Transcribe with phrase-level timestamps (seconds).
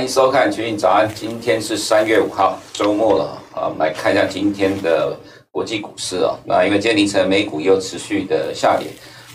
[0.00, 1.06] 欢迎收看《群益早安》。
[1.12, 3.68] 今天是三月五号，周末了啊。
[3.68, 5.14] 我们来看一下今天的
[5.50, 6.38] 国际股市啊。
[6.42, 8.88] 那因为今天凌晨美股又持续的下跌，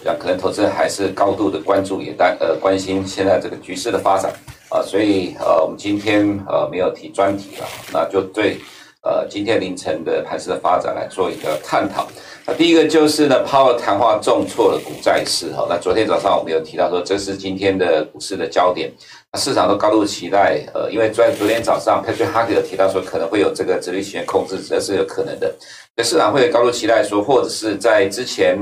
[0.03, 4.33] 那可能投资人还是高度的关注，也担呃关心现在这个局势的发展
[4.69, 4.81] 啊。
[4.81, 8.57] 所以呃，我们今天呃没有提专题了，那就对
[9.05, 12.07] 呃今天凌晨的盘市的发展来做一个探讨。
[12.45, 15.65] 那第一个就是呢，Powell 谈话重挫了股债市哈。
[15.69, 18.91] 那昨天早上我们有提到说，这是今天的股市的焦点。
[19.31, 25.53] 那市场都高度期待，呃，因为在昨天早上，Patrick Harker 有提到说，可能会有这个殖利率曲线控制，这是有可能的。
[25.95, 28.57] 那市场会高度期待说，或者是在之前，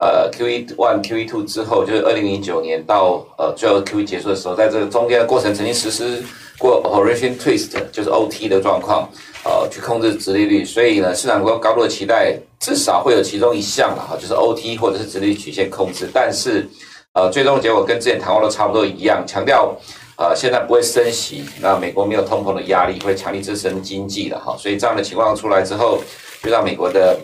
[0.00, 6.22] 呃，QE one、QE two 之后，就是二零零九年到呃最后 QE 结束的时候，在这个中间的过程，曾经实施
[6.58, 9.08] 过 Operation Twist，就是 OT 的状况，
[9.44, 10.64] 呃，去控制殖利率。
[10.64, 12.38] 所以呢，市场高高度的期待。
[12.60, 16.68] 至少会有其中一项了哈，就是 OT 或者是殖利率曲线控制，但是
[17.14, 19.76] 呃，最终结果跟之前谈话都差不多一样，强调
[20.16, 26.00] 呃现在不会升息，那美国没有通膨的压力，会强力支撑经济的哈，所以这样的情况出来之后，
[26.42, 27.16] 就让美国的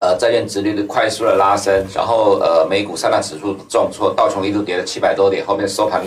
[0.00, 6.04] 呃债券殖利率快速的拉升，然后呃美股三大指数重挫，道琼一度跌了七百多点，后面收盘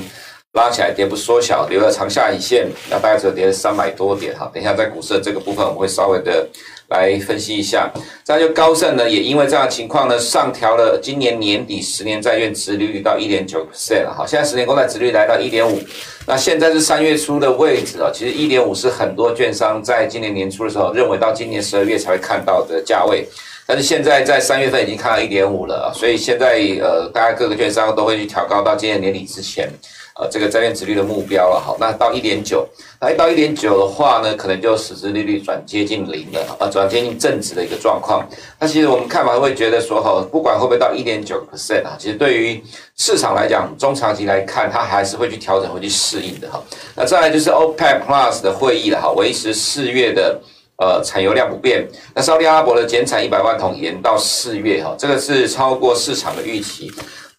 [0.54, 4.50] 拉起来，跌幅缩小，留了长下影线，那大概只有跌了三百多点哈。
[4.54, 6.48] 等一下在股市的这个部分，我们会稍微的。
[6.90, 7.92] 来分析一下，
[8.24, 14.14] 再就高盛呢，也因为这样情况呢，上调了今年年底十年债券殖率到一点九 percent 了。
[14.16, 15.80] 好，现在十年公债殖率来到一点五，
[16.28, 18.12] 那现在是三月初的位置啊。
[18.14, 23.28] 其实一点五是很多券商在今年年初的时候认为到今年十二月才会看到的价位，
[23.66, 29.68] 但是现在在三月份已经看到一点五了，所以现在呃，大概各个券商都会去调高到今年年底之前。
[30.16, 32.68] 呃，这个债券殖率的目标了，好，那到一点九，
[33.02, 38.24] 那一到一点九的话呢，可能就实质利率转接近零了，呃，转接近正值的一个状况。
[38.60, 42.64] 那其实我们看法会觉得说，哈，不管会不会到一点九 percent 啊，其实对于
[42.96, 46.62] 市场来讲，中长期来看，它还是会去调整、会去适应的，哈。
[46.96, 50.40] 那再来就是 OPEC Plus 的会议了，哈，维持四月的
[50.78, 51.88] 呃产油量不变。
[52.14, 56.92] 那沙特阿拉伯的减产一百万桶延到四月，哈，这个是超过市场的预期。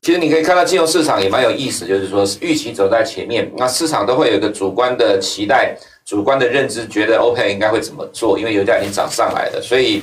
[0.04, 10.02] 其实你可以看到金融市场也蛮有意思，就是说预期走在前面，那市场都会有一个主观的期待、主观的认知，觉得 OPEC 应该会怎么做，因为油价已经涨上来了，所以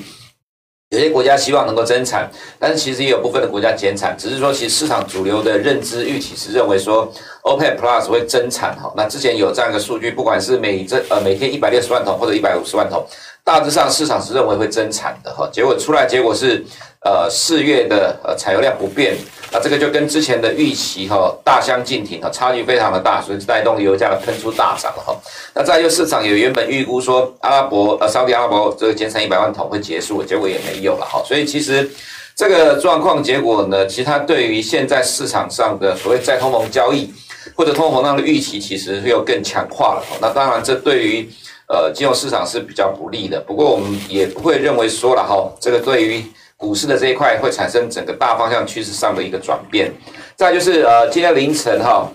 [0.89, 7.07] 有些国家希望能够增产，但是其实也有部分的国家减产，只是说其实市场主流的认知预期是认为说
[7.43, 8.91] OPEC Plus 会增产哈。
[8.97, 13.05] 那之前有这样一个数据，不管是每这呃每天一百六十万桶或者一百五十万桶，
[13.43, 15.47] 大致上市场是认为会增产的哈。
[15.53, 16.65] 结果出来结果是
[17.05, 19.15] 呃四月的呃产油量不变。
[19.53, 25.13] 那这个就跟之前的预期哈大相径庭哈，差距非常的大，所以带动油价的喷出大涨哈。
[25.53, 31.21] 那再就市场也原本预估说阿拉伯呃沙特阿拉伯这个减产一百万桶会结束，结果也没有了哈。
[31.25, 31.91] 所以其实
[32.33, 37.13] 这个状况结果呢，其实它对于现在市场上的所谓再通膨交易
[37.53, 40.03] 或者通货膨胀的预期，其实又更强化了。
[40.21, 41.29] 那当然这对于
[41.67, 43.37] 呃金融市场是比较不利的。
[43.41, 46.23] 不过我们也不会认为说了哈，这个对于。
[46.61, 49.91] 股市的这一块会产生整个大方向趋势上的一个转变，
[50.35, 52.07] 再就是呃，今天凌晨哈，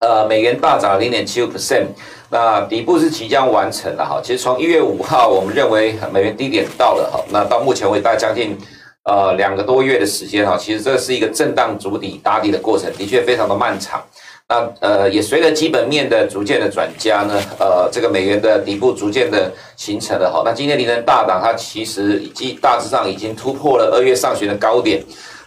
[0.00, 1.86] 呃，美元大涨零点七五 percent，
[2.28, 4.20] 那底部是即将完成了哈。
[4.20, 8.58] 其实从一月五号，我们认为美元低点到了哈，那到目前为止大概将近
[9.04, 14.02] 呃两个多月的时间哈，其实这是一个震荡筑底打底的过程，的确非常的漫长。
[14.52, 20.42] 那呃，也随着基本面的逐渐的转加呢，呃，这个美元的底部逐渐的形成了哈。
[20.44, 25.02] 那今天凌晨大涨，它其实已经大致上已经突破了二月上旬的高点，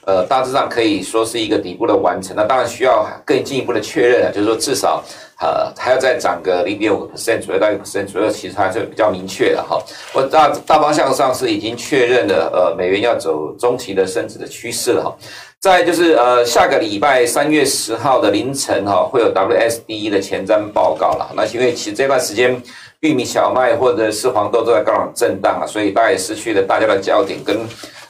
[0.05, 2.35] 呃，大致上可以说是一个底部的完成。
[2.35, 5.03] 那当然需要更进一步的确认了，就是说至少
[5.41, 9.81] 呃还要再涨个零点五个 percent 左右到一个 percent 左右，其实还是比较明确的哈。
[10.13, 15.15] 我大大方向上是已经确认了，呃，美元要走中期的升值的趋势了哈。
[15.59, 21.31] 再就是呃，下个礼拜三月十号的凌晨哈，会有 WSDE 的前瞻报告了。
[21.35, 22.61] 那因为其实这段时间
[22.99, 27.57] 玉米、小麦或者是黄豆都在高档震荡啊，所以大家也失去了大家的焦点跟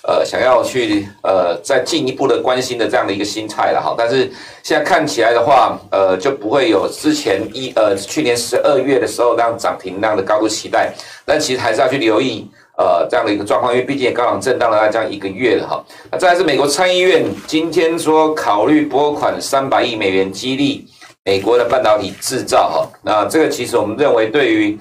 [0.08, 3.96] 呃想要去呃再进一步的关心的这样的一个心态了哈。
[3.98, 4.32] 但是
[4.64, 10.94] 现在看起来的话，呃就不会有之前一呃去年十二月的时候那样涨停那样的高度期待，
[11.26, 12.50] 但其实还是要去留意。
[12.78, 15.82] 呃，这样的一个状况，因为毕竟也高档震荡了这样一个月了哈。
[16.12, 20.86] 那再来是美国参议院今天说考虑拨款三百亿美元激励
[21.24, 22.90] 美国的半导体制造哈。
[23.02, 24.78] 那这个其实我们认为对于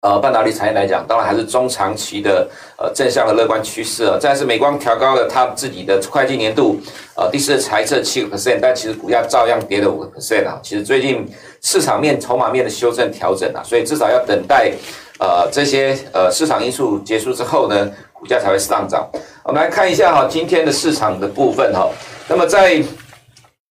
[0.00, 4.16] 呃半导体产业来讲，当然还是中长期的呃正向的乐观趋势啊。
[4.20, 6.80] 再是美光调高了它自己的会计年度
[7.16, 10.60] 呃第四财测七个 percent，但其实股价照样跌了五个 percent 啊。
[10.62, 11.28] 其实最近
[11.60, 14.72] 市场面筹码面的修正调整啊，所以至少要等待。
[15.20, 19.04] 呃，这些呃市场因素结束之后呢，股价才会上涨。
[19.42, 21.90] 我们来看一下哈，今天的市场的部分哈。
[22.28, 22.80] 那么在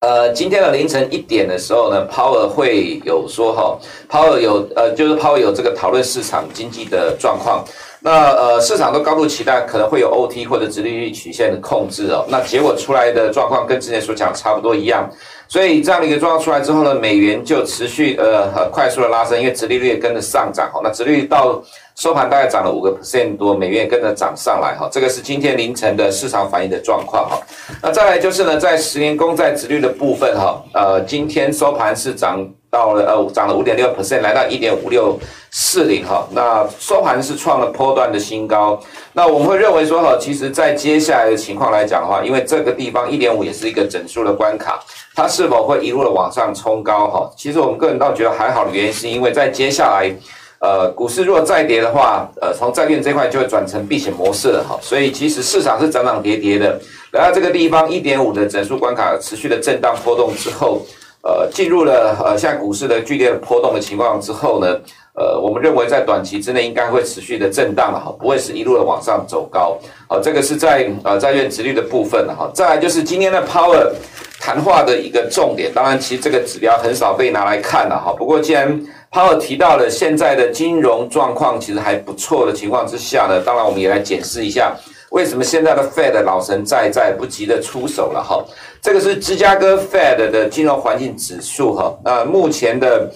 [0.02, 7.66] 呃，今天的凌晨一点的时候呢，Power 会有说哈，Power 有呃，就是 Power 有这个讨论市场经济的状况。
[8.00, 12.24] 那呃，市场都高度期待可能会有 OT 或者殖利率曲线的控制哦。
[12.30, 15.10] 那结果出来的状况跟之前所讲差不多一样。
[15.48, 20.82] 所以这样的一个状况出来之后呢，美元就持续呃很快速的拉升，因为殖利率也跟着上涨哈。
[20.84, 21.62] 那殖利率到
[21.96, 24.90] 收盘大概涨了五个 percent 多，美元也跟着涨上来哈。
[24.92, 27.42] 这个是今天凌晨的市场反应的状况哈。
[27.82, 35.18] 那再来就是呢，在十年公债殖率的部分哈，呃，今天收盘是涨到了呃涨了五点六 percent，来到一点五六
[35.52, 36.28] 四零哈。
[36.32, 38.80] 那收盘是创了波段的新高。
[39.14, 44.80] 那我们会认为说哈，其实在接下来的情况来讲的话，因为这个地方一点五也是一个整数的关卡。
[45.16, 47.08] 它是否会一路的往上冲高？
[47.08, 50.14] 哈，其实我们个人倒觉得还好的原因，是因为在接下来，
[50.60, 56.80] 呃，股市如果再跌的话，呃，从债券这块就会转成避险模式了，哈，所以其实市场是涨涨跌跌的。
[57.14, 60.86] 来到这个地方一点五的整数关卡持续的震荡波动之后，
[61.28, 64.80] 呃，进入了呃现在股市的剧烈的波动的情况之后呢，
[65.14, 69.78] 呃，我们认为在短期之内应该会持续的震荡了，哈，不会是一路的往上走高。
[70.08, 73.92] 好，这个是在呃债券殖率的部分了，哈，再来就是今天的 Power。
[74.40, 78.14] 谈话的一个重点，当然，其实这个指标很少被拿来看了哈。
[78.16, 78.80] 不过，既然
[79.12, 84.74] Power 提到了现在的金融状况其实还不错的情况之下呢，当然我们也来检视一下，
[85.12, 88.44] 为什么现在的 Fed 老神在在不急的出手了哈。
[88.82, 91.98] 这个是芝加哥 Fed 的金融环境指数哈。
[92.04, 93.12] 那目前的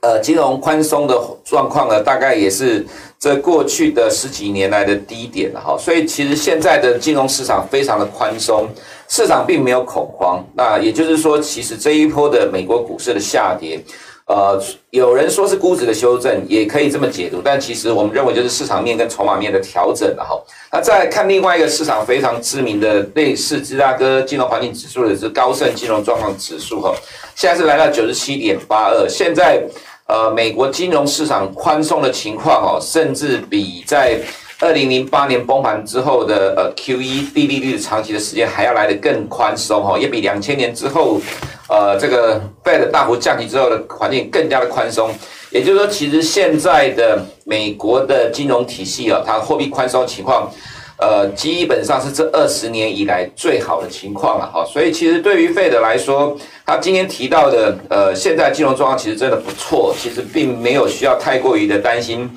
[0.00, 2.86] 呃金融宽松的状况呢，大概也是
[3.18, 5.76] 这过去的十几年来的低点了哈。
[5.78, 8.68] 所以，其实现在的金融市场非常的宽松。
[9.08, 13.80] 市场并没有恐慌，那也就是说，其实这一波的美国股市的下跌，
[14.26, 20.36] 呃，有人说是估值的修正，也可以这么解读，但其实我们认为就是市场面跟筹码面的调整了哈。
[20.72, 26.92] 那再看另外一个市场非常知名的类似芝加哥金融环境指数的是高盛金融状况指数哈，
[27.34, 29.62] 现在是来到九十七点八二，现在
[30.06, 34.20] 呃美国金融市场宽松的情况哦，甚至比在。
[34.58, 41.20] 二零零八年崩盘之后的呃 QE 低利率的长期的时间还要来得更宽松哈，也比两千年之后，
[41.68, 45.10] 呃这个 Fed 大幅降息之后的环境更加的宽松。
[45.50, 50.50] 也就是说，其实现在的美国的金融体系啊，它货币宽松情况，
[50.98, 54.64] 呃基本上是这二十年以来最好的情况了哈。
[54.64, 62.30] 所以其实对于 Fed 来说，他今天提到的呃现在金融状况其实真的不错，其实并没有需要太过于的担心。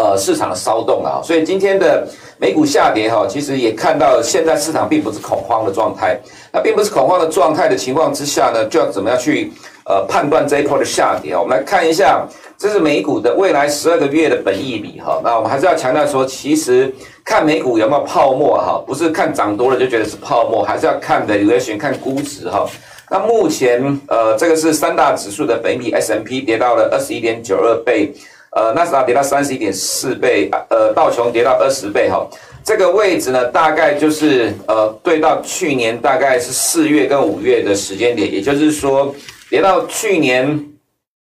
[0.00, 2.08] 呃，市场的骚动啊，所以今天的
[2.38, 6.18] 美股下跌哈，其实也看到现在市场并不是恐慌的状态。
[6.50, 9.52] 那并不是恐慌的状态的情况之下呢，就要怎么样去
[9.84, 11.36] 呃判断这一波的下跌？
[11.36, 12.26] 我们来看一下，
[12.56, 15.20] 这是美股的未来十二个月的本益比哈。
[15.22, 16.90] 那我们还是要强调说，其实
[17.22, 22.66] 看美股有没有泡沫哈，不是看涨多了就觉得是泡沫，还是要看的有些看估值哈。
[23.10, 28.14] 那目前呃，这个是三大指数的本益比，S&P 跌到了二十一点九二倍。
[28.52, 32.26] 呃，纳斯达跌到三十一点四倍，呃，道琼跌到二十倍哈，
[32.64, 39.14] 这个位置呢，大概就是呃，对到去年大概是四月跟五月的时间点，也就是说，
[39.48, 40.66] 跌到去年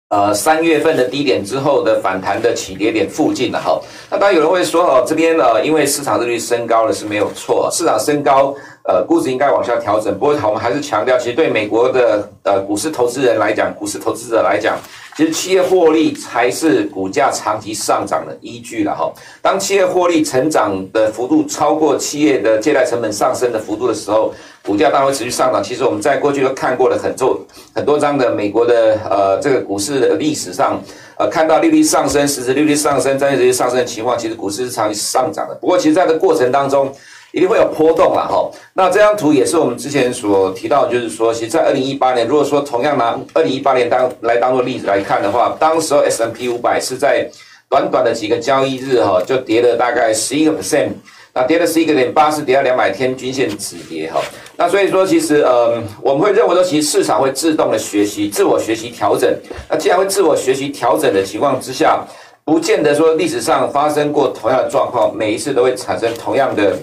[0.09, 3.81] 呃三月份的低点之后的反弹的起跌点附近了哈。
[4.11, 8.53] 那当然有人会说哦，这边呢，因为市场利率升高了是没有错，市场升高，
[8.85, 10.13] 呃，估值应该往下调整。
[10.19, 14.77] 不过我们还是强调，其实对美国的呃股市投资人来讲，股市投资者来讲。
[15.15, 19.13] 其实企业获利才是股价长期上涨的依据了哈。
[19.43, 24.33] 当企业获利成长的幅度超过企业的借贷成本上升的幅度的时候，
[24.65, 25.63] 股价当然会持续上涨。
[25.63, 27.39] 其实我们在过去都看过了很多
[27.75, 30.81] 很多张的美国的呃这个股市的历史上，
[31.19, 35.55] 呃看到利率上升、实质利率上升、债券利率上升的情况，其实股市是长期上涨的。
[35.57, 36.91] 不过，其实在这个过程当中，
[37.33, 38.49] 一定会有波动了哈。
[38.75, 47.29] 那这张图也是我们之前所提到，就是说，其实，在二零一八年，如果说同样拿二零一八年当来当做例子来看的话，当时候 S&P 五百是在
[47.69, 50.91] 短短的几个交易日哈，就跌了大概十一个 percent，
[51.33, 54.21] 那跌了十一个点八，是跌到两百天均线止跌哈。
[54.57, 59.35] 那所以说，其实嗯，我们会认为说，其实市场会自动的学习、自我学习调整。
[59.71, 62.05] 那既然会自我学习调整的情况之下，
[62.45, 66.77] 不见得说历史上发生过同样的状况，每一次都会产生同样的。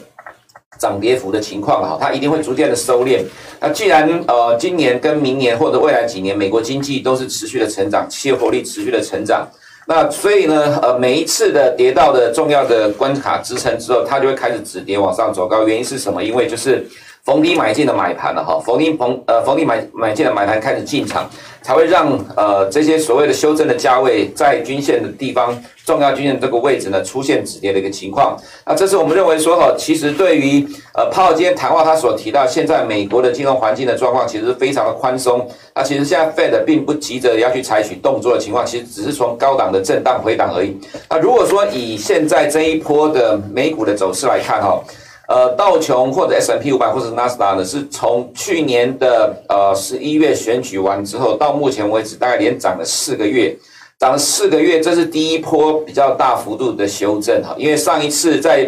[0.80, 3.22] 涨跌幅的情况哈，它一定会逐渐的收敛。
[3.60, 9.46] 那既然呃今年跟明年或者未来几年美国经济都是持续的成长，企业活力持续的成长，
[9.86, 15.68] 那所以呢呃每一次的跌到的重要的关卡支撑之后，它就会开始止跌往上走高。
[15.68, 16.24] 原因是什么？
[16.24, 16.88] 因为就是
[17.30, 21.30] 逢低买进的买盘了哈，逢低逢呃逢低买买进的买盘开始进场，
[21.62, 25.56] 才会让呃这些所谓的修正的价位在均线的地方，
[25.86, 28.36] 重要均线这个位置呢出现止跌的一个情况。
[28.66, 35.48] 那这是我们认为说哈，其实对于呃鲍尔今天谈话他所提到，现在美国的金融环境的状况其实非常的宽松。
[35.76, 40.76] 那其实现在 Fed 并不急着要去采取动作的情况，其实只是从高档的震荡回档而已。
[41.08, 44.82] 那如果说以现在这一波的美股的走势来看哈。
[45.30, 53.56] 呃，道琼或者 S M P 五百或者纳斯达呢，是从去年的呃十一月选举完之后，到目前为止大概连涨了四个月，
[54.00, 57.54] 涨了四个月，这是第一波比较大幅度的修正哈。
[57.60, 58.68] 因为上一次在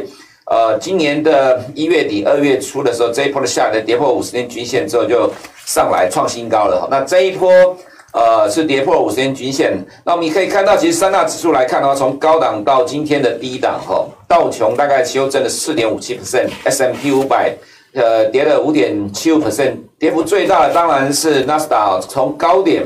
[0.51, 5.33] 呃今年的一月底二月初的时候，这一波的下来跌破五十天均线之后就
[5.65, 6.87] 上来创新高了哈。
[6.91, 7.49] 那这一波。
[8.13, 9.73] 呃，是跌破五十天均线。
[10.03, 17.55] 那我们可以看到，其实三大指数来看的话，从高档到今天的低档，哈，道琼大概修正了四点五七 percent，S M P 五百
[17.93, 22.83] 呃跌了五点七五 percent，跌幅最大的当然是纳斯达克，从高点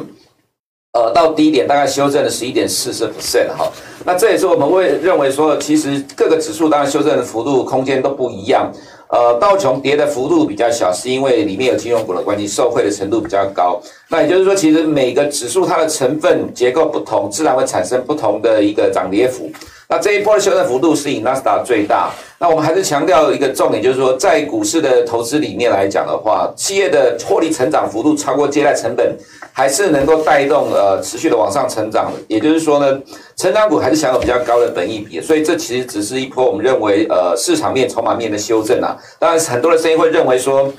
[0.93, 3.71] 呃到低点大概修正了十一点四四 percent，哈。
[4.05, 8.71] 那这也是我们会认为说，其实各个指数当然修正的幅度空间都不一样。
[9.07, 13.79] 呃，道琼跌的幅度比较小，是因为里面有金融股的关系，受惠的程度比较高。
[14.09, 19.49] 那也就是说，其实每个指数它的成分结构不同，自然会产生不同的一个涨跌幅。
[19.87, 22.11] 那这一波的修正幅度是以纳斯达最大。
[22.39, 29.15] 那我们还是强调一个重点，就是说，在股市的投资理念来讲的话，企业的获利成长幅度超过借贷成本，
[29.53, 32.11] 还是能够带动呃持续的往上成长。
[32.27, 32.99] 也就是说呢，
[33.37, 35.21] 成长股还是享有比较高的本益比。
[35.21, 38.97] 所以这其实只是一波我们认为呃市场面、筹码面的修正啊。
[39.17, 40.71] 当然，很多的声音会认为说。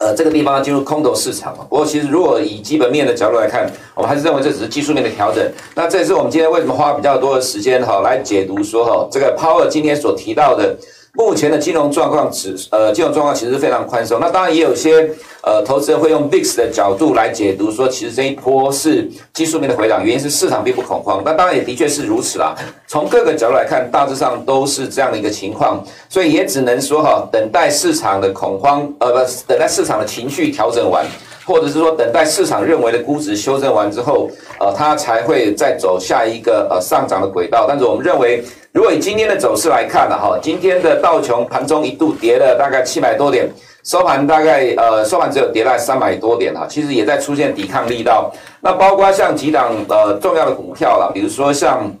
[0.00, 1.64] 呃，这个地方进入空头市场嘛。
[1.68, 5.46] 不过，其实如果以基本面的角度来看，我们还是认为这只是技术面的调整。
[5.74, 10.76] 那这也是我们今天为什么花比较多的时间哈来解读说哈，这个 Power 今天所提到的。
[11.14, 14.20] 目前的金融状况指呃，金融状况其实非常宽松。
[14.20, 15.10] 那当然也有些
[15.42, 21.22] 呃，投资人会用 VIX 的角度来解读，说其实这一波是技术面的回档，原因是市场并不恐慌。
[21.24, 22.54] 那当然也的确是如此啦。
[22.86, 31.04] 从各个角度来看，大致上都是这样的一个情况，所以也只能说哈，等待市场的恐慌，呃，不，等待市场的情绪调整完，
[31.44, 37.66] 或者是说等待市场认为的估值修正完之后，呃，它才会再走下一个呃上涨的轨道。
[37.68, 38.42] 但是我们认为。
[38.72, 43.50] 如果以今天的走势来看呢，哈，今天的道琼盘中一度跌了大概七百多点，
[43.82, 48.32] 收盘大概呃收盘只有跌了三百多点哈，其实也在出现抵抗力道。
[48.60, 51.92] 那包括像几档呃重要的股票了，比如说像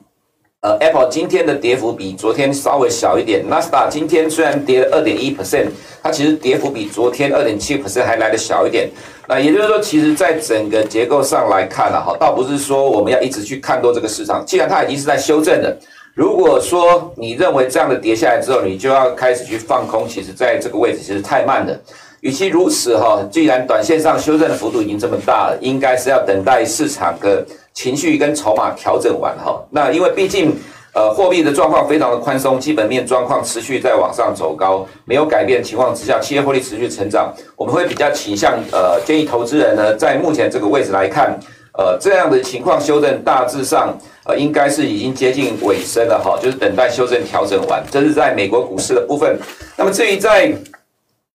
[0.62, 5.68] 呃 Apple 今天的跌幅比昨天稍微小一点，纳斯达今天虽然跌了二点一 percent，
[6.02, 8.90] 它其实跌幅比昨天二点七 percent 还来得小一点。
[9.26, 15.74] 那也就是说，其实在整个结构上来看了哈，倒不是说我们要一直去看多这个市场，既然它已经是在修正的。
[16.12, 21.74] 如果说你认为这样的跌下来之后，你就要开始去放空，其实在这个位置其实太慢了。
[22.20, 29.62] 与其如此哈，既然短线上修正的幅度已经这么大了，应该是要等待市场的情绪跟筹码调整完哈。
[29.70, 30.54] 那因为毕竟
[30.94, 41.38] 呃货币的状况非常的宽松，基本面状况持续在往上走高，没有改变情况之下，企业获利持续成长，我们会比较倾向呃建议投资人呢，在目前这个位置来看。
[41.78, 43.96] 呃，这样的情况修正大致上，
[44.26, 47.80] 呃，应该是已经接近尾声了哈，就是等待修正调整完。
[47.92, 49.38] 这是在美国股市的部分。
[49.78, 50.52] 那么至于在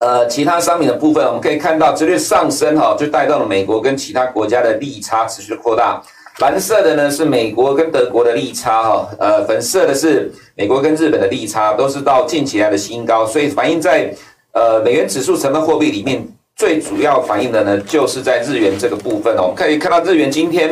[0.06, 6.00] 呃其他商品的部分，我们可以看到，直接上升哈，就带动了美国跟其他国家的利差持续扩大。
[6.38, 14.14] 蓝色的呢是美国跟德国的利差哈，呃，粉色的是美国跟日本的利差，都是到近期来的新高，所以反映在
[14.52, 16.24] 呃美元指数成分货币里面。
[16.56, 19.42] 最主要反映的呢，就是在日元这个部分哦。
[19.42, 20.70] 我们可以看到日元今天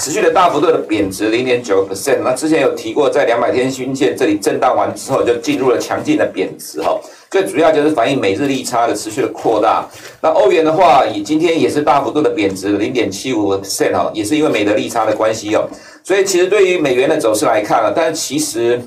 [0.00, 2.20] 持续的大幅度的贬值，零点九 percent。
[2.24, 6.98] 那之前有提过，在两百天均线这里震荡完之后，就进入了强劲的贬值哈。
[7.30, 9.86] 最主要就是反映美日利差的持续的扩大。
[10.22, 15.68] 那欧元的话，以今天也是大幅度的贬值，零点七五 percent 哈，也是因为美德利差的关系哦。
[16.02, 18.80] 所以其实对于美元的走势来看啊，但是其实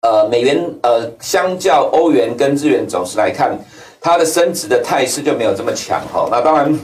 [0.00, 3.58] 呃美元呃相较欧元跟日元走势来看。
[4.02, 6.74] 它的升值的态势就没有这么强哈，那当然，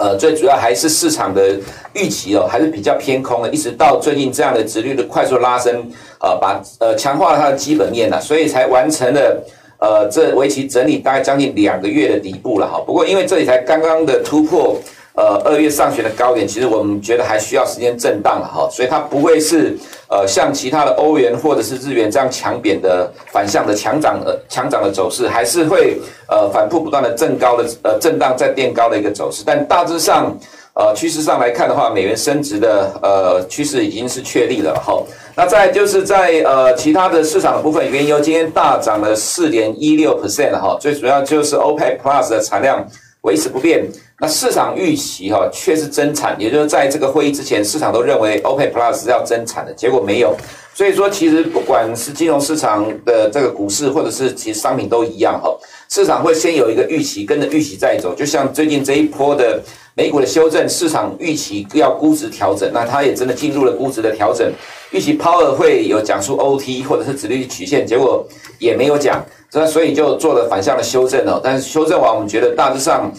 [0.00, 1.54] 呃，最主要还是市场的
[1.92, 5.84] 预期哦，还是比较偏空的，一直到最近这样的直率的快速拉升，
[6.18, 9.44] 呃，把呃强化了它的基本面呐，所以才完成了
[9.78, 12.82] 呃这为期整理大概将近两个月的底部了哈。
[12.86, 14.76] 不过因为这里才刚刚的突破。
[15.14, 19.76] 呃，二月上旬的高点，其实我们觉得还需要时间震荡了哈，所以它不会是
[20.08, 30.34] 呃像其他的欧元或者是日元这样强贬的反向的强涨呃强涨的走势，还是会呃反复不断的震高的呃震荡再垫高的一个走势，但大致上
[30.74, 35.02] 呃趋势上来看的话，美元升值的呃趋势已经是确立了哈。
[35.36, 42.86] 那再就是在呃其他的市场的部分，原油今天大涨了四点一六 percent 哈，最主要就是 OPEC Plus 的产量
[43.22, 43.86] 维持不变。
[44.18, 50.36] 那市场预期哈却是增产，也就是在这个会议之前，市场都认为 OPEC Plus 是要增产的，结果没有。
[50.74, 55.54] 所以说，其实不管是金融市场的这个股市，或者是其实商品都一样哈，
[55.90, 58.14] 市场会先有一个预期，跟着预期再走。
[58.14, 59.60] 就像最近这一波的
[59.94, 64.50] 美股的修正，市场预期要估值调整，那它也真的进入了估值的调整。
[64.92, 68.26] 预期鲍尔会有讲出 OT 或者是殖利率曲线，结果
[68.58, 71.40] 也没有讲，那所以就做了反向的修正了。
[71.42, 73.10] 但是修正完，我们觉得大致上。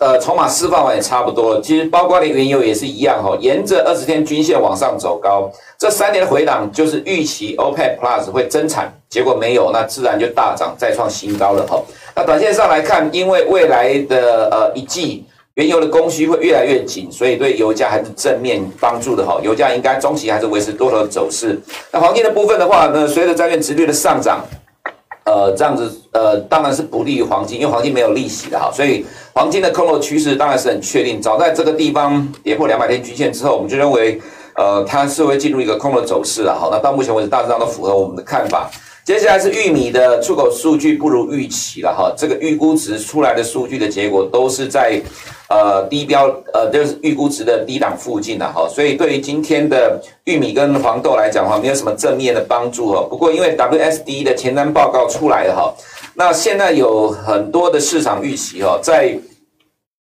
[0.00, 1.60] 呃，筹码释放完也差不多。
[1.60, 5.48] 其实包括连原油也是一样哈，沿着二十天均线往上走高。
[5.78, 11.80] 这三年的回档就是预期 OPEC Plus 会增产，结果没有，那自然就大涨再创新高了哈。
[12.16, 19.38] 那短线上来看，因为未来的呃一季原油的供需会越来越紧，所以对油价还是正面帮助的哈。
[19.44, 21.56] 油价应该中期还是维持多头走势。
[21.92, 24.44] 那黄金的部分的话呢，随着债券值率的上涨。
[25.28, 29.04] 呃，这样子，呃，当然是不利于黄金，因为黄金没有利息的哈，所以
[29.34, 31.20] 黄金的空头趋势当然是很确定。
[31.20, 34.18] 早在这个地方跌破两百天均线之后，我们就认为，
[34.56, 36.56] 呃，它是会进入一个空头走势了。
[36.58, 38.70] 好，那到目前为止，大致上都符合我们的看法。
[39.08, 45.00] 接下来是玉米的出口数据不如预期了哈，这个预估值出来的数据的结果都是在
[45.48, 53.02] 呃低标呃就是预估值的低档附近的哈，所以对于今天的玉米跟黄豆来讲的话，没有什么正面的帮助哈。
[53.08, 55.74] 不过因为 WSD 的前瞻报告出来了哈，
[56.12, 59.18] 那现在有很多的市场预期哈，在。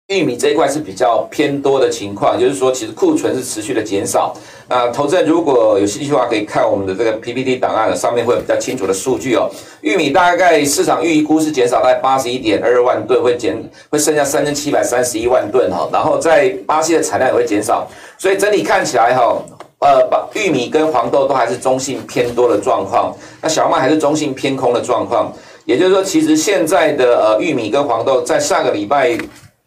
[0.10, 4.34] 玉米这一块是比较偏多的情况，就是说，其实库存是持续的减少。
[4.70, 9.50] 那投资人如果有兴趣的话，可以看我们的这个 PPT 档案，上面会有比较清楚的数据哦。
[9.82, 13.56] 玉米大概市场预估是减少在八十一点二万吨，会减
[13.90, 15.88] 会剩下三千七百三十一万吨哈。
[15.92, 19.42] 然后在巴西的产量也会减少，所以整体看起来哈，
[19.80, 25.32] 呃，玉米跟黄豆都还是中性偏多的状况，那小麦还是中性偏空的状况。
[25.64, 29.18] 也就是说，其实现在的呃玉米跟黄豆在上个礼拜。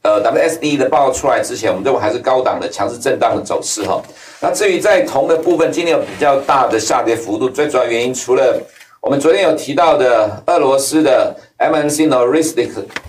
[0.02, 4.00] 呃，WSD 的报告出来之前，我们认为还是高档的强势震荡的走势哈。
[4.40, 8.58] 那至于在铜的部分，今天有比较大的下跌幅度，最主要原因除了
[9.02, 12.54] 我们昨天有提到的俄罗斯的 MNC Norilsk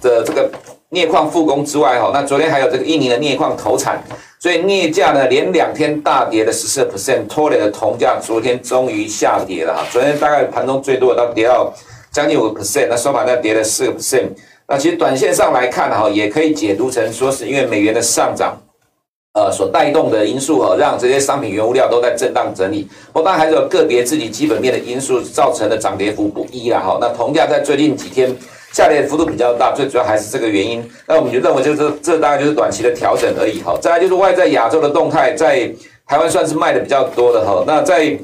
[0.02, 0.52] 的这个
[0.90, 4.04] 镍矿复工之外哈，那昨天还有这个印尼的镍矿投产，
[4.38, 9.86] 所以镍价呢连两天大跌了十四 percent，拖累了铜价，昨天终于下跌了哈。
[9.90, 11.74] 昨天大概盘中最多的到跌到
[12.12, 14.28] 将近五个 percent，那收盘呢跌了四个 percent。
[14.72, 18.58] 那其实短线上来看哈，也可以解读成说是因为美元的上涨，
[19.34, 22.88] 呃，所带动的因素哈，让这些商品原物料都在震荡整理。
[23.12, 26.98] 不过当然还是有个别自己基本面的因素造成的涨跌幅不一啦哈。
[27.02, 28.34] 那铜价在最近几天
[28.72, 30.90] 下跌幅度比较大，最主要还是这个原因。
[31.06, 33.78] 那我们就认为就是这大概就是短期的调整而已哈。
[33.82, 35.70] 再来就是外在亚洲的动态，在
[36.08, 37.62] 台湾算是卖的比较多的哈。
[37.68, 38.18] 那在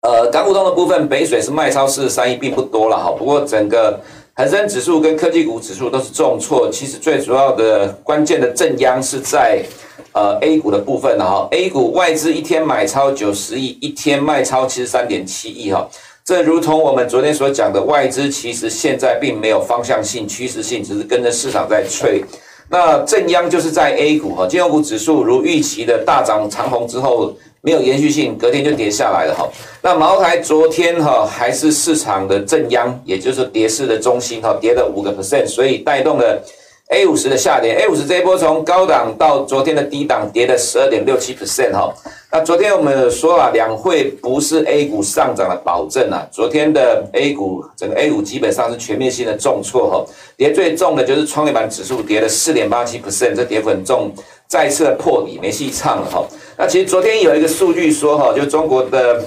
[0.00, 3.10] 呃港股通的部分，北水是卖超四十三亿，并不多了哈。
[3.10, 4.00] 不过整个。
[4.38, 9.64] 恒生指数跟科技股指数都是重挫，其实最主要的关键的震央是在
[10.12, 15.88] 呃 A 股的部分哈，A 股外资一天买超九十亿，一天卖超七十三点七亿哈，
[16.24, 22.22] 正如同我们昨天所讲的，外资其实现在并没有方向性、趋势性，只是跟着市场在吹。
[22.70, 27.34] 那震央就是在 A 股哈，金融股指数如预期的大涨长红之后。
[27.60, 29.48] 没有延续性，隔天就跌下来了哈。
[29.82, 36.42] 那茅台昨天哈还是市场的正央，也就是跌势的中心哈，跌了五个 percent，所以带动了
[36.90, 37.74] A 五十的下跌。
[37.74, 41.92] A 五十这一波从高档到昨天的低档跌了十二点六七 percent 哈。
[42.30, 46.28] 那昨天我们说了，两会不是 A 股上涨的保证啊。
[46.30, 50.04] 昨天的 A 股整个 A 股基本上是全面性的重挫哈，
[50.36, 54.12] 跌最重的就是创业板指数跌了四点八七 percent，这跌幅很重。
[54.46, 56.22] 再次的破底，没戏唱了哈。
[56.58, 59.24] 那其实昨天有一个数据说哈，就中国的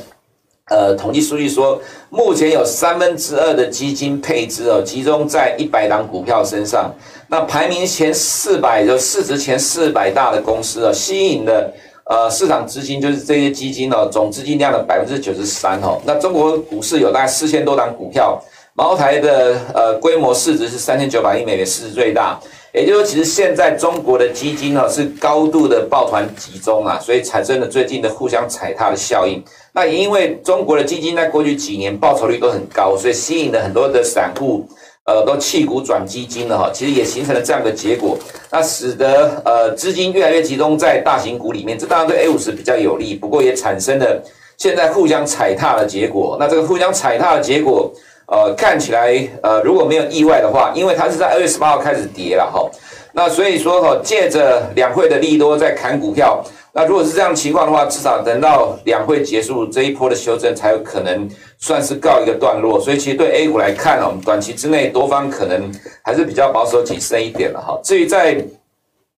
[0.70, 6.94] 呃统计数据说，目前有三分之二的基金配置哦，集中在一百档股票身上。
[7.28, 11.74] 那排名前四百就市值前四百大的公司哦，吸引了
[12.12, 15.98] 呃市场资金就是这些基金哦，总资金量的百分之九十三哦。
[16.06, 18.38] 那中国股市有大概四千多档股票，
[18.74, 22.38] 茅台的呃规模市值是三千九百亿美元，市值最大。
[22.74, 29.42] 也就是说，其实现在中国的基金呢是高度的抱团集中啊，所以产生了最近的互相踩踏的效应。
[29.74, 34.66] 那也因为中国的基金在过去几年报酬率都很高，所以吸引了很多的散户，
[35.06, 36.70] 呃，都弃股转基金了哈。
[36.74, 38.18] 其实也形成了这样的结果，
[38.52, 41.78] 那使得呃资金越来越集中在大型股里面。
[41.78, 44.22] 这当然对 A 五十比较有利，不过也产生了
[44.58, 46.38] 现在互相踩踏的结果。
[46.40, 47.92] 那这个互相踩踏的结果。
[48.28, 52.66] 呃，看起来呃，如果没有意外的话，因为它是在二月十八号开始跌了哈，
[53.12, 56.42] 那所以说哈，借着两会的利多在砍股票。
[56.74, 61.30] 那如果是这样情况的话，至少等到两会结束，这一波的修正才有可能
[61.60, 62.80] 算是告一个段落。
[62.80, 65.70] 所以其实对 A 股来看，我们短期之内多方可能
[66.02, 67.78] 还是比较保守谨慎一点了哈。
[67.84, 68.42] 至于在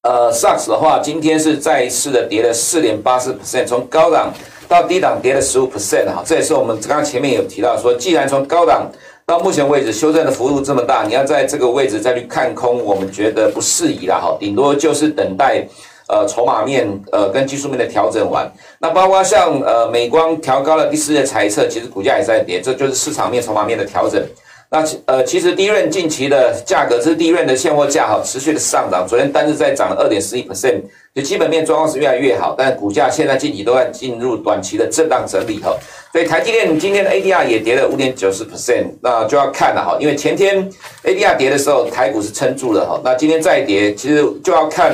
[0.01, 4.33] 呃 SARS 的话，今天是再一次的跌了四点八四 percent，从高档
[4.67, 6.23] 到低档跌了十五 percent 哈。
[6.25, 8.91] 这也是我们刚刚前面有提到说，既然从高档
[9.27, 14.35] 到目前为止修正的幅度这么大，你要在这个位置再去看空，我们觉得不适宜了哈。
[14.39, 15.67] 顶多就是等待。
[16.09, 24.21] 呃，筹码面呃跟技术面的调整完，那包括像呃美光调高了第四季财测，其实股价也在跌，这就是市场面筹码面的调整。
[24.69, 30.81] 那呃其实第一轮近期的价格，这是第一轮的现货价哈，持续的上涨，昨天单日在涨了二点四一 percent，
[31.15, 35.73] 就基本面状况是越来越好，但股价现在近期都在进入短期的震荡整理哈。
[36.11, 40.69] 所以台积电今天的 ADR 也跌了五点九十 percent，那就要看了哈，因为前天
[41.03, 44.93] ADR 跌的时候台股是撑住了哈，那今天再跌，其实就要看。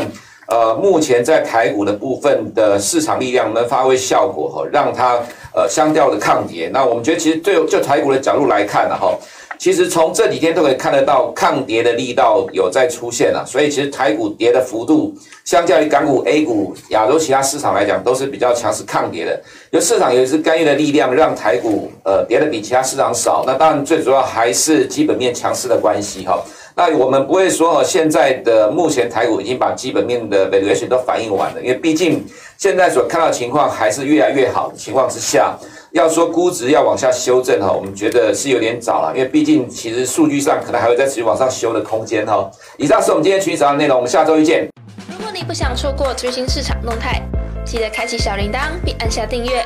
[0.50, 5.20] 呃，目前在台股的部分的市场力量能发挥效果哈，让它
[5.54, 6.70] 呃相对的抗跌。
[6.74, 9.16] 那我们觉得其实对就台股的角度来看呢哈，
[9.60, 13.46] 其实从这几天都可以看得到抗跌的力道有在出现了。
[13.46, 15.14] 所以其实台股跌的幅度，
[15.46, 19.40] 相较于港股、A 股、亚洲其他市场来讲，都是比较强势抗跌的。
[19.72, 23.44] 就市场有一支干预的力量，让台股呃跌的比其他市场少。
[23.46, 26.44] 那当然最主要还是基本面强势的关系哈。
[26.80, 32.26] 那我们不会说，现在的目前台股已经把基本面的的原始都反映完了，因为毕竟
[32.58, 35.58] 现在所看到的情况还是越来越好的情况之下，
[35.92, 42.50] 要说估值要往下修正哈，我们觉得是有点早了，因为毕竟其实数据上可能还会再持续往上修的空间哈。
[42.78, 44.66] 以上是我们今天群益早的内容，我们下周一见。
[45.12, 47.22] 如果你不想错过最新市场动态，
[47.66, 49.66] 记得开启小铃铛并按下订阅。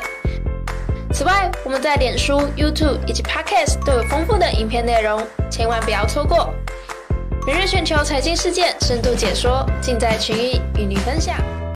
[1.13, 5.21] 此外，我们在脸书、YouTube 以及 Podcast 都有丰富的影片内容，
[5.51, 6.49] 千万不要错过。
[7.45, 11.35] 每日全球财经事件深度解说，尽在群益与您分享。